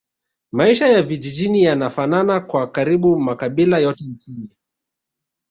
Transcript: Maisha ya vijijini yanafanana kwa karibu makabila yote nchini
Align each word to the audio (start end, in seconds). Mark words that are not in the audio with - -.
Maisha 0.51 0.87
ya 0.87 1.01
vijijini 1.01 1.63
yanafanana 1.63 2.39
kwa 2.39 2.71
karibu 2.71 3.19
makabila 3.19 3.79
yote 3.79 4.03
nchini 4.03 4.49